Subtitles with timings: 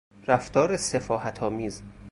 [0.27, 1.83] رفتار سفاهت آمیز